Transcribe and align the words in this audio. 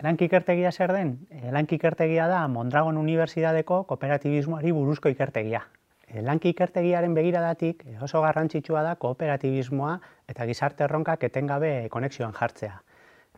Elanki 0.00 0.30
ikertegia 0.30 0.70
zer 0.72 0.94
den? 0.96 1.10
Elanki 1.44 1.76
ikertegia 1.76 2.24
da 2.30 2.46
Mondragon 2.48 2.96
Unibertsitateko 2.96 3.82
kooperatibismoari 3.90 4.72
buruzko 4.72 5.10
ikertegia. 5.12 5.60
Elanki 6.20 6.54
ikertegiaren 6.54 7.12
begiradatik 7.14 7.84
oso 8.06 8.22
garrantzitsua 8.24 8.80
da 8.86 8.94
kooperatibismoa 9.02 9.98
eta 10.32 10.46
gizarte 10.48 10.86
erronkak 10.86 11.28
etengabe 11.28 11.72
konexioan 11.92 12.32
jartzea. 12.32 12.80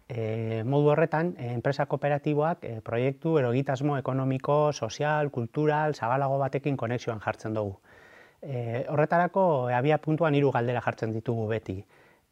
E, 0.07 0.63
modu 0.63 0.93
horretan, 0.95 1.35
enpresa 1.51 1.89
kooperatiboak 1.91 2.63
e, 2.69 2.75
proiektu 2.87 3.35
erogitasmo 3.43 3.99
ekonomiko, 3.99 4.59
sozial, 4.73 5.35
kultural, 5.35 5.97
zabalago 5.99 6.39
batekin 6.39 6.77
konexioan 6.79 7.19
jartzen 7.27 7.59
dugu. 7.59 7.81
E, 8.41 8.85
horretarako, 8.87 9.49
abia 9.75 9.99
puntuan 9.99 10.39
hiru 10.39 10.55
galdera 10.55 10.85
jartzen 10.87 11.11
ditugu 11.11 11.49
beti. 11.51 11.81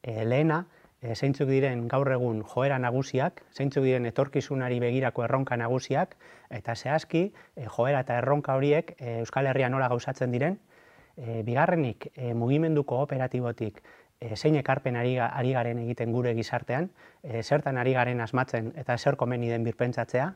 E, 0.03 0.23
lehena, 0.25 0.65
e, 1.03 1.14
zeintzuk 1.14 1.48
diren 1.48 1.87
gaur 1.89 2.11
egun 2.12 2.43
joera 2.55 2.79
nagusiak, 2.79 3.43
zeintzuk 3.57 3.85
diren 3.87 4.07
etorkizunari 4.11 4.80
begirako 4.83 5.25
erronka 5.25 5.57
nagusiak, 5.61 6.16
eta 6.51 6.74
zehazki 6.77 7.24
e, 7.30 7.66
joera 7.66 8.02
eta 8.05 8.19
erronka 8.20 8.57
horiek 8.59 8.95
e, 8.98 9.21
Euskal 9.24 9.48
Herria 9.51 9.71
nola 9.73 9.88
gauzatzen 9.93 10.33
diren, 10.34 10.59
e, 11.16 11.41
bigarrenik 11.47 12.10
mugimendu 12.37 12.84
kooperatibotik 12.84 13.80
e, 14.21 14.37
zein 14.37 14.59
ekarpen 14.60 14.97
ari, 15.01 15.16
garen 15.52 15.80
egiten 15.87 16.12
gure 16.12 16.34
gizartean, 16.37 16.91
zertan 17.43 17.80
ari 17.80 17.96
garen 17.96 18.21
asmatzen 18.21 18.73
eta 18.77 18.96
zer 18.98 19.16
komeni 19.16 19.48
den 19.48 19.65
birpentsatzea, 19.65 20.30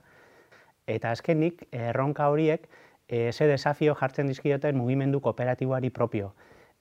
eta 0.86 1.12
azkenik 1.16 1.64
erronka 1.72 2.28
horiek 2.28 2.66
ze 3.08 3.46
desafio 3.48 3.94
jartzen 3.94 4.26
dizkioten 4.28 4.76
mugimendu 4.76 5.20
kooperatiboari 5.20 5.90
propio 5.90 6.32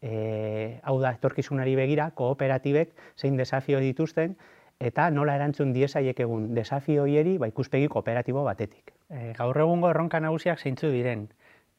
e, 0.03 0.79
hau 0.83 0.97
da, 1.01 1.13
etorkizunari 1.15 1.77
begira, 1.79 2.09
kooperatibek 2.17 2.91
zein 3.15 3.37
desafio 3.39 3.79
dituzten, 3.79 4.35
eta 4.83 5.07
nola 5.15 5.37
erantzun 5.39 5.71
diezaiek 5.73 6.19
egun 6.25 6.49
desafio 6.57 7.05
hieri 7.07 7.37
ba, 7.39 7.47
ikuspegi 7.47 7.87
kooperatibo 7.87 8.43
batetik. 8.43 8.91
E, 9.09 9.31
gaur 9.37 9.57
egungo 9.63 9.89
erronka 9.93 10.19
nagusiak 10.19 10.59
zeintzu 10.59 10.91
diren, 10.91 11.29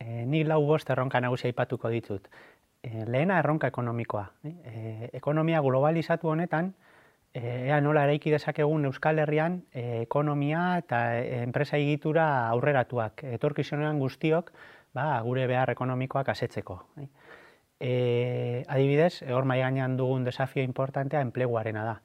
e, 0.00 0.24
nik 0.24 0.48
lau 0.48 0.62
bost 0.64 0.90
erronka 0.90 1.20
nagusia 1.20 1.52
ipatuko 1.52 1.92
ditut. 1.92 2.30
E, 2.82 3.04
lehena 3.04 3.38
erronka 3.42 3.68
ekonomikoa. 3.68 4.24
E, 4.48 5.10
ekonomia 5.20 5.60
globalizatu 5.60 6.32
honetan, 6.32 6.72
e, 7.34 7.42
ea 7.68 7.80
nola 7.84 8.06
eraiki 8.08 8.32
dezakegun 8.32 8.88
Euskal 8.88 9.20
Herrian 9.20 9.60
e, 9.74 10.06
ekonomia 10.06 10.78
eta 10.80 11.02
e, 11.18 11.42
enpresa 11.42 11.76
egitura 11.76 12.48
aurreratuak, 12.48 13.26
etorkizunean 13.36 14.00
guztiok, 14.00 14.54
ba, 14.96 15.20
gure 15.26 15.44
behar 15.50 15.74
ekonomikoak 15.76 16.32
asetzeko. 16.32 16.80
E 17.02 17.10
e, 17.84 18.64
adibidez, 18.66 19.22
hor 19.28 19.44
mai 19.44 19.60
gainean 19.60 19.98
dugun 19.98 20.24
desafio 20.24 20.62
importantea 20.64 21.20
enpleguarena 21.20 21.84
da. 21.84 21.96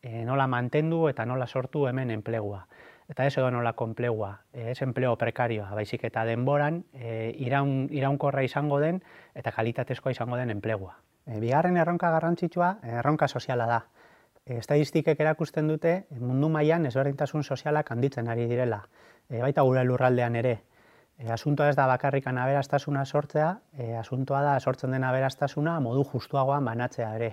E, 0.00 0.24
nola 0.24 0.46
mantendu 0.48 1.10
eta 1.10 1.26
nola 1.28 1.46
sortu 1.46 1.86
hemen 1.90 2.10
enplegua. 2.10 2.64
Eta 3.06 3.26
ez 3.26 3.36
edo 3.36 3.50
nola 3.52 3.74
konplegua, 3.76 4.30
e, 4.52 4.70
ez 4.72 4.80
enpleo 4.82 5.12
prekarioa, 5.20 5.68
baizik 5.76 6.06
eta 6.08 6.24
denboran 6.24 6.84
e, 6.94 7.34
iraun, 7.36 7.90
iraunkorra 7.92 8.46
izango 8.48 8.80
den 8.80 9.02
eta 9.34 9.52
kalitatezkoa 9.52 10.14
izango 10.16 10.40
den 10.40 10.54
enplegua. 10.56 10.96
E, 11.26 11.36
bigarren 11.42 11.76
erronka 11.76 12.10
garrantzitsua, 12.16 12.78
erronka 12.96 13.28
soziala 13.28 13.66
da. 13.68 13.82
Estadistikek 14.46 15.20
erakusten 15.20 15.68
dute 15.68 16.06
mundu 16.16 16.48
mailan 16.48 16.86
ezberdintasun 16.86 17.44
sozialak 17.44 17.90
handitzen 17.92 18.32
ari 18.32 18.48
direla. 18.48 18.86
E, 19.28 19.42
baita 19.42 19.66
gure 19.68 19.84
lurraldean 19.84 20.40
ere, 20.40 20.60
E, 21.18 21.30
asuntoa 21.32 21.70
ez 21.72 21.76
da 21.76 21.86
bakarrikan 21.88 22.38
aberastasuna 22.38 23.04
sortzea, 23.04 23.52
e, 23.78 23.94
asuntoa 23.96 24.42
da 24.44 24.56
sortzen 24.60 24.92
den 24.92 25.04
aberastasuna 25.08 25.78
modu 25.80 26.04
justuagoan 26.12 26.64
banatzea 26.68 27.14
ere. 27.16 27.30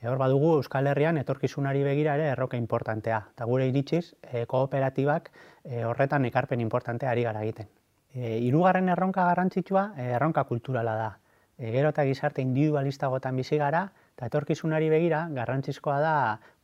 E, 0.00 0.08
hor 0.08 0.18
badugu 0.18 0.56
Euskal 0.58 0.90
Herrian 0.90 1.20
etorkizunari 1.20 1.84
begira 1.86 2.16
ere 2.18 2.30
erroka 2.32 2.58
importantea. 2.58 3.20
Eta 3.36 3.46
gure 3.46 3.68
iritsiz, 3.70 4.04
e, 4.22 4.46
kooperatibak 4.50 5.30
e, 5.64 5.84
horretan 5.84 6.26
ekarpen 6.26 6.60
importantea 6.66 7.10
ari 7.14 7.26
gara 7.28 7.44
egiten. 7.46 7.70
E, 8.14 8.38
irugarren 8.48 8.88
erronka 8.88 9.28
garrantzitsua, 9.30 9.92
e, 9.96 10.10
erronka 10.18 10.44
kulturala 10.50 10.96
da. 10.98 11.10
E, 11.60 11.70
gero 11.74 11.90
eta 11.92 12.06
gizarte 12.08 12.40
individualistagotan 12.40 13.36
bizi 13.36 13.58
gara, 13.60 13.82
eta 14.16 14.30
etorkizunari 14.30 14.88
begira 14.88 15.26
garrantzizkoa 15.36 15.98
da 16.00 16.14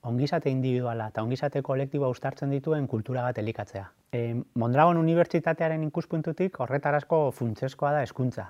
ongizate 0.08 0.48
individuala 0.48 1.10
eta 1.12 1.22
ongizate 1.22 1.60
kolektiboa 1.62 2.08
ustartzen 2.08 2.50
dituen 2.54 2.86
kultura 2.88 3.24
bat 3.26 3.36
elikatzea. 3.42 3.90
E, 4.12 4.20
Mondragon 4.54 4.96
Unibertsitatearen 4.96 5.84
ikuspuntutik 5.84 6.56
horretarazko 6.64 7.18
funtseskoa 7.36 7.92
da 7.92 8.04
hezkuntza. 8.06 8.46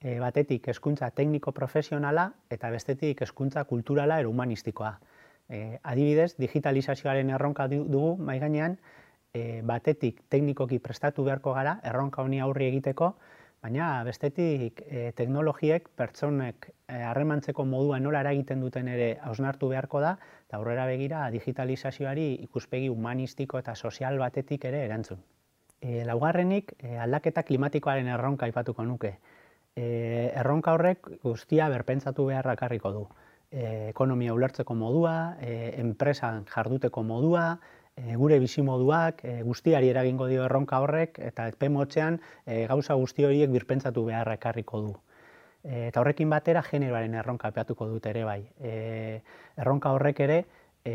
E, 0.00 0.16
batetik 0.22 0.70
hezkuntza 0.72 1.10
tekniko 1.12 1.52
profesionala 1.52 2.30
eta 2.48 2.70
bestetik 2.72 3.20
hezkuntza 3.26 3.66
kulturala 3.68 4.20
ero 4.24 4.32
humanistikoa. 4.32 4.94
E, 5.50 5.76
adibidez, 5.82 6.32
digitalizazioaren 6.40 7.34
erronka 7.36 7.68
dugu 7.68 8.16
mai 8.16 8.38
gainean, 8.40 8.78
e, 9.34 9.60
batetik 9.68 10.24
teknikoki 10.32 10.78
prestatu 10.80 11.26
beharko 11.28 11.52
gara 11.52 11.76
erronka 11.84 12.22
honi 12.22 12.40
aurri 12.40 12.70
egiteko, 12.70 13.12
baina 13.60 14.02
bestetik 14.04 14.80
e, 14.86 15.10
teknologiek 15.16 15.88
pertsonek 15.96 16.70
eh, 16.88 17.02
harremantzeko 17.04 17.66
modua 17.68 17.98
nola 18.00 18.22
eragiten 18.24 18.60
duten 18.64 18.88
ere 18.88 19.10
hausnartu 19.28 19.68
beharko 19.68 20.00
da, 20.00 20.14
eta 20.48 20.56
aurrera 20.58 20.86
begira 20.88 21.26
digitalizazioari 21.34 22.32
ikuspegi 22.46 22.88
humanistiko 22.88 23.60
eta 23.60 23.74
sozial 23.74 24.18
batetik 24.18 24.64
ere 24.64 24.84
erantzun. 24.86 25.20
E, 25.80 26.04
laugarrenik 26.08 26.74
e, 26.78 26.96
aldaketa 26.98 27.44
klimatikoaren 27.44 28.08
erronka 28.08 28.48
aipatuko 28.48 28.84
nuke. 28.84 29.18
E, 29.76 29.84
erronka 30.40 30.72
horrek 30.76 31.10
guztia 31.22 31.68
berpentsatu 31.72 32.26
beharra 32.32 32.56
karriko 32.56 32.92
du. 32.96 33.04
E, 33.50 33.90
ekonomia 33.90 34.32
ulertzeko 34.32 34.74
modua, 34.74 35.36
e, 35.40 35.74
enpresan 35.82 36.46
jarduteko 36.48 37.02
modua, 37.04 37.58
e, 38.06 38.16
gure 38.16 38.38
bizimoduak, 38.40 39.24
e, 39.24 39.42
guztiari 39.42 39.90
eragingo 39.92 40.26
dio 40.30 40.44
erronka 40.44 40.80
horrek, 40.80 41.18
eta 41.30 41.48
epe 41.52 41.68
motxean 41.68 42.20
e, 42.46 42.66
gauza 42.70 42.96
guzti 43.00 43.26
horiek 43.26 43.50
birpentsatu 43.52 44.04
beharra 44.06 44.36
ekarriko 44.38 44.80
du. 44.86 44.94
E, 45.62 45.88
eta 45.88 46.00
horrekin 46.00 46.30
batera 46.32 46.62
generoaren 46.64 47.14
erronka 47.20 47.50
peatuko 47.56 47.88
dut 47.90 48.06
ere 48.06 48.24
bai. 48.24 48.40
E, 48.60 49.20
erronka 49.60 49.92
horrek 49.96 50.22
ere, 50.26 50.38
e, 50.84 50.94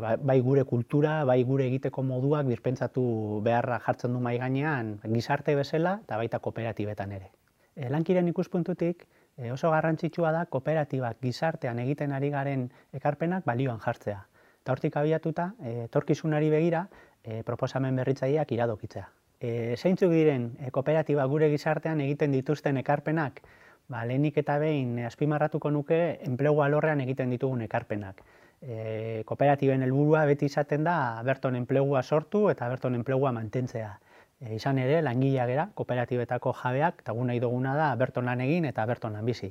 bai 0.00 0.40
gure 0.40 0.64
kultura, 0.64 1.22
bai 1.28 1.42
gure 1.44 1.68
egiteko 1.70 2.02
moduak 2.02 2.48
birpentsatu 2.50 3.04
beharra 3.44 3.78
jartzen 3.86 4.12
du 4.16 4.20
mai 4.20 4.38
gainean 4.42 4.96
gizarte 5.04 5.54
bezala 5.54 6.00
eta 6.02 6.18
baita 6.18 6.42
kooperatibetan 6.42 7.12
ere. 7.20 7.30
E, 7.76 7.88
lankiren 7.88 8.28
ikuspuntutik, 8.28 9.06
e, 9.36 9.52
oso 9.52 9.70
garrantzitsua 9.70 10.32
da 10.34 10.44
kooperatibak 10.46 11.22
gizartean 11.22 11.78
egiten 11.86 12.12
ari 12.12 12.34
garen 12.34 12.68
ekarpenak 12.92 13.46
balioan 13.46 13.80
jartzea 13.80 14.26
eta 14.62 14.72
hortik 14.72 14.96
abiatuta, 14.96 15.52
e, 15.60 15.84
etorkizunari 15.88 16.50
begira, 16.50 16.86
e, 17.24 17.42
proposamen 17.42 17.96
berritzaileak 17.98 18.52
iradokitzea. 18.54 19.08
E, 19.42 19.74
zeintzuk 19.76 20.12
diren 20.14 20.52
e, 20.62 20.70
kooperatiba 20.70 21.24
gure 21.26 21.48
gizartean 21.50 22.00
egiten 22.04 22.34
dituzten 22.34 22.78
ekarpenak, 22.78 23.42
ba, 23.90 24.04
lehenik 24.06 24.38
eta 24.38 24.58
behin 24.62 25.00
azpimarratuko 25.08 25.72
nuke 25.74 25.98
enplegu 26.28 26.62
alorrean 26.62 27.02
egiten 27.04 27.34
ditugun 27.34 27.66
ekarpenak. 27.66 28.22
E, 28.62 29.22
kooperatiben 29.26 29.82
helburua 29.82 30.22
beti 30.30 30.46
izaten 30.46 30.86
da 30.86 30.96
berton 31.26 31.58
enplegua 31.58 32.02
sortu 32.02 32.46
eta 32.52 32.68
berton 32.70 32.94
enplegua 32.94 33.32
mantentzea. 33.34 33.90
E, 34.38 34.54
izan 34.54 34.78
ere, 34.78 35.02
langilea 35.02 35.46
gera, 35.50 35.68
kooperatibetako 35.74 36.54
jabeak, 36.62 37.02
eta 37.02 37.12
nahi 37.12 37.42
duguna 37.42 37.74
da 37.74 37.94
berton 37.98 38.30
lan 38.30 38.40
egin 38.46 38.70
eta 38.70 38.86
berton 38.86 39.18
lan 39.18 39.26
bizi. 39.26 39.50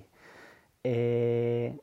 E, 0.84 1.76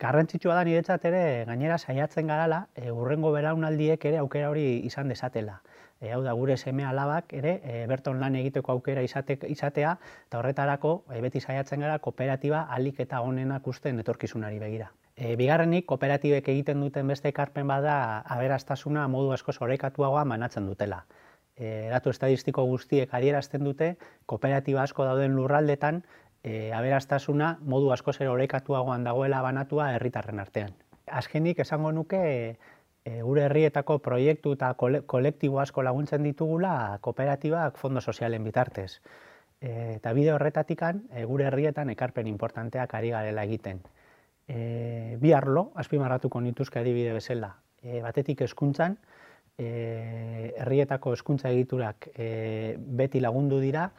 garrantzitsua 0.00 0.54
da 0.54 0.64
niretzat 0.64 1.04
ere 1.08 1.22
gainera 1.48 1.78
saiatzen 1.78 2.28
garala 2.28 2.66
e, 2.74 2.90
urrengo 2.90 3.32
belaunaldiek 3.32 4.04
ere 4.10 4.18
aukera 4.22 4.50
hori 4.50 4.66
izan 4.88 5.08
desatela. 5.08 5.60
E, 6.00 6.10
hau 6.12 6.20
da 6.22 6.34
gure 6.36 6.56
seme 6.56 6.84
alabak 6.84 7.32
ere 7.38 7.60
e, 7.64 7.86
berton 7.88 8.20
lan 8.20 8.36
egiteko 8.36 8.72
aukera 8.72 9.02
izate, 9.02 9.38
izatea 9.48 9.96
eta 10.28 10.40
horretarako 10.40 10.92
e, 11.10 11.20
beti 11.24 11.40
saiatzen 11.40 11.80
gara 11.80 11.98
kooperatiba 11.98 12.66
alik 12.76 13.00
eta 13.06 13.22
honenak 13.24 13.66
usten 13.66 14.00
etorkizunari 14.04 14.60
begira. 14.60 14.90
E, 15.16 15.36
bigarrenik 15.40 15.86
kooperatibek 15.88 16.50
egiten 16.52 16.82
duten 16.84 17.08
beste 17.08 17.32
ekarpen 17.32 17.68
bada 17.68 17.96
aberastasuna 18.36 19.08
modu 19.08 19.32
asko 19.32 19.52
zorekatuagoa 19.56 20.26
manatzen 20.28 20.68
dutela. 20.68 21.06
E, 21.56 21.88
datu 21.88 22.12
estadistiko 22.12 22.66
guztiek 22.68 23.14
adierazten 23.16 23.64
dute 23.64 23.94
kooperatiba 24.28 24.82
asko 24.82 25.08
dauden 25.08 25.32
lurraldetan 25.38 26.02
e, 26.42 26.72
aberastasuna 26.72 27.56
modu 27.62 27.92
asko 27.92 28.12
zer 28.12 28.28
orekatuagoan 28.28 29.04
dagoela 29.04 29.42
banatua 29.42 29.92
herritarren 29.94 30.40
artean. 30.40 30.74
Azkenik 31.06 31.60
esango 31.62 31.92
nuke 31.92 32.22
e, 33.06 33.20
gure 33.22 33.46
herrietako 33.46 33.98
proiektu 34.02 34.56
eta 34.56 34.72
kolektibo 34.78 35.60
asko 35.62 35.82
laguntzen 35.86 36.26
ditugula 36.26 36.98
kooperatibak 37.00 37.78
fondo 37.78 38.00
sozialen 38.00 38.44
bitartez. 38.44 39.00
E, 39.60 39.96
eta 39.96 40.12
bide 40.12 40.32
horretatikan 40.34 41.04
e, 41.12 41.24
gure 41.24 41.46
herrietan 41.50 41.90
ekarpen 41.94 42.26
importanteak 42.26 42.94
ari 42.94 43.14
garela 43.14 43.46
egiten. 43.46 43.80
E, 44.48 45.16
bi 45.20 45.32
arlo, 45.32 45.70
azpimarratuko 45.74 46.40
nituzke 46.40 46.78
adibide 46.82 47.14
bezala, 47.16 47.54
e, 47.82 48.00
batetik 48.02 48.42
hezkuntzan, 48.46 48.98
e, 49.58 50.52
herrietako 50.58 51.14
hezkuntza 51.16 51.50
egiturak 51.50 52.10
e, 52.14 52.76
beti 52.78 53.20
lagundu 53.20 53.60
dira, 53.62 53.90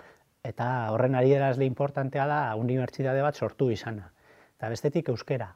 eta 0.43 0.91
horren 0.91 1.15
ari 1.15 1.33
erazle 1.33 1.65
importantea 1.65 2.27
da 2.27 2.41
unibertsitate 2.55 3.21
bat 3.21 3.35
sortu 3.35 3.71
izana. 3.71 4.11
Eta 4.57 4.69
bestetik 4.69 5.09
euskera. 5.09 5.55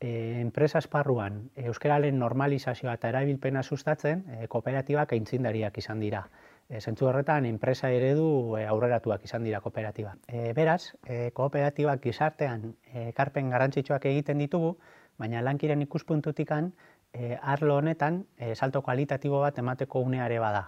e, 0.00 0.40
enpresa 0.40 0.78
esparruan 0.82 1.38
euskararen 1.56 2.18
normalizazioa 2.20 2.96
eta 2.98 3.08
erabilpena 3.12 3.62
sustatzen 3.62 4.24
e, 4.28 4.48
kooperatibak 4.52 5.14
aintzindariak 5.16 5.78
izan 5.78 6.02
dira. 6.04 6.26
E, 6.68 6.80
zentzu 6.80 7.08
horretan, 7.08 7.46
enpresa 7.46 7.90
eredu 7.94 8.56
e, 8.58 8.66
aurreratuak 8.66 9.24
izan 9.24 9.46
dira 9.46 9.62
kooperatiba. 9.64 10.16
E, 10.28 10.52
beraz, 10.52 10.92
e, 11.06 11.30
kooperatibak 11.32 12.02
gizartean 12.04 12.74
ekarpen 13.06 13.50
garrantzitsuak 13.54 14.04
egiten 14.12 14.44
ditugu, 14.44 14.76
baina 15.18 15.40
lankiren 15.42 15.82
ikuspuntutikan 15.86 16.72
e, 17.12 17.36
arlo 17.40 17.78
honetan 17.80 18.24
e, 18.36 18.54
salto 18.54 18.82
kualitatibo 18.82 19.40
bat 19.40 19.58
emateko 19.64 20.04
uneare 20.04 20.38
bada. 20.42 20.66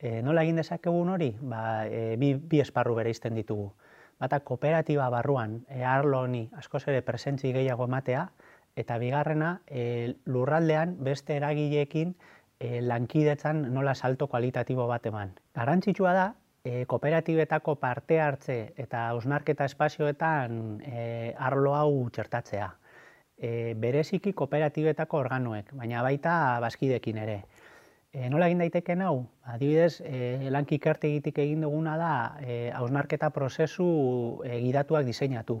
E, 0.00 0.22
nola 0.24 0.42
egin 0.46 0.56
dezakegun 0.56 1.12
hori? 1.12 1.30
Ba, 1.40 1.86
e, 1.86 2.16
bi, 2.16 2.32
bi 2.34 2.60
esparru 2.64 2.94
bere 2.96 3.12
ditugu. 3.12 3.72
Bata 4.18 4.40
kooperatiba 4.40 5.08
barruan 5.10 5.64
e, 5.68 5.84
arlo 5.84 6.22
honi 6.24 6.48
askoz 6.56 6.86
ere 6.88 7.02
presentzi 7.02 7.52
gehiago 7.52 7.84
ematea, 7.84 8.30
eta 8.76 8.98
bigarrena 8.98 9.60
e, 9.66 10.14
lurraldean 10.26 10.96
beste 11.04 11.36
eragileekin 11.36 12.14
e, 12.58 12.80
lankidetzan 12.80 13.72
nola 13.74 13.94
salto 13.94 14.26
kualitatibo 14.26 14.86
bat 14.86 15.06
eman. 15.06 15.34
Garantzitsua 15.54 16.12
da, 16.16 16.26
e, 16.64 16.84
kooperatibetako 16.86 17.76
parte 17.80 18.20
hartze 18.20 18.58
eta 18.76 19.08
ausnarketa 19.14 19.64
espazioetan 19.64 20.80
e, 20.84 21.34
arlo 21.38 21.74
hau 21.74 22.08
txertatzea. 22.12 22.70
E, 23.40 23.74
bereziki 23.80 24.32
kooperatibetako 24.36 25.24
organoek, 25.24 25.72
baina 25.76 26.02
baita 26.04 26.34
bazkidekin 26.60 27.20
ere. 27.24 27.42
E, 28.12 28.28
nola 28.28 28.48
egin 28.50 28.58
daiteken 28.58 29.02
hau? 29.06 29.26
Adibidez, 29.46 30.00
e, 30.02 30.50
lanki 30.50 30.80
ikertegitik 30.80 31.38
egin 31.38 31.62
duguna 31.66 31.96
da 31.96 32.14
e, 32.42 32.56
ausnarketa 32.74 33.30
prozesu 33.30 33.86
e, 34.44 34.58
gidatuak 34.64 35.06
diseinatu 35.06 35.60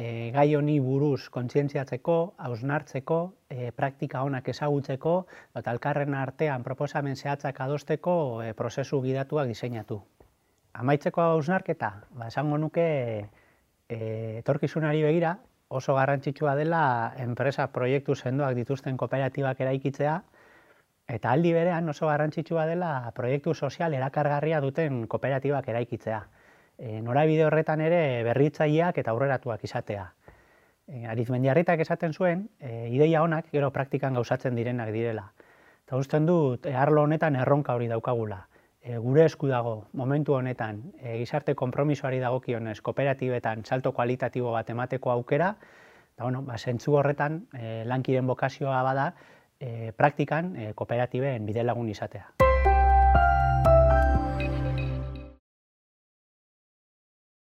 e, 0.00 0.30
gai 0.32 0.54
honi 0.56 0.78
buruz 0.80 1.28
kontzientziatzeko, 1.34 2.16
hausnartzeko, 2.46 3.18
e, 3.52 3.70
praktika 3.76 4.22
honak 4.24 4.48
ezagutzeko, 4.52 5.14
eta 5.60 5.74
alkarren 5.74 6.16
artean 6.16 6.64
proposamen 6.64 7.16
zehatzak 7.16 7.60
adosteko 7.60 8.14
e, 8.44 8.54
prozesu 8.56 9.02
gidatuak 9.04 9.50
diseinatu. 9.50 10.00
Amaitzeko 10.80 11.22
hausnarketa, 11.26 11.92
ba, 12.16 12.30
esango 12.30 12.56
nuke 12.62 12.86
etorkizunari 13.90 15.02
begira, 15.02 15.34
oso 15.68 15.96
garrantzitsua 15.96 16.54
dela 16.54 16.82
enpresa 17.18 17.66
proiektu 17.74 18.14
sendoak 18.14 18.54
dituzten 18.54 18.96
kooperatibak 18.96 19.60
eraikitzea, 19.66 20.20
eta 21.10 21.32
aldi 21.32 21.52
berean 21.52 21.88
oso 21.88 22.06
garrantzitsua 22.06 22.66
dela 22.66 23.10
proiektu 23.14 23.54
sozial 23.54 23.94
erakargarria 23.94 24.60
duten 24.60 25.06
kooperatibak 25.06 25.68
eraikitzea 25.68 26.22
e, 26.80 27.00
norabide 27.04 27.44
horretan 27.44 27.82
ere 27.84 28.00
berritzaileak 28.26 28.98
eta 29.02 29.12
aurreratuak 29.12 29.64
izatea. 29.68 30.06
E, 30.88 31.04
Arizmendiarritak 31.12 31.82
esaten 31.84 32.14
zuen, 32.16 32.46
e, 32.58 32.88
ideia 32.90 33.22
honak 33.22 33.50
gero 33.52 33.70
praktikan 33.74 34.16
gauzatzen 34.16 34.56
direnak 34.58 34.92
direla. 34.94 35.28
Eta 35.84 36.00
usten 36.00 36.26
dut, 36.26 36.66
e, 36.66 36.74
arlo 36.74 37.04
honetan 37.04 37.36
erronka 37.36 37.76
hori 37.76 37.90
daukagula. 37.92 38.46
E, 38.80 38.96
gure 38.96 39.26
esku 39.28 39.50
dago, 39.50 39.74
momentu 39.92 40.34
honetan, 40.38 40.80
e, 40.98 41.18
gizarte 41.20 41.54
kompromisoari 41.54 42.18
dagokionez, 42.22 42.80
kooperatibetan 42.80 43.66
salto 43.68 43.92
kualitatibo 43.92 44.54
bat 44.56 44.70
emateko 44.72 45.12
aukera, 45.12 45.54
eta 46.14 46.24
bueno, 46.24 46.40
ba, 46.48 46.56
zentzu 46.56 46.96
horretan, 46.96 47.44
e, 47.52 47.82
lankiren 47.84 48.26
bokazioa 48.26 48.80
bada, 48.82 49.12
praktikan 49.96 50.54
e, 50.56 50.72
kooperatiben 50.74 51.44
bide 51.46 51.62
lagun 51.62 51.88
izatea. 51.92 52.49